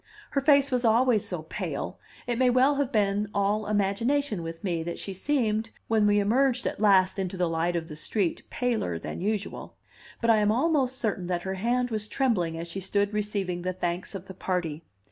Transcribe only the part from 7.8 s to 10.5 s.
the street, paler than usual; but I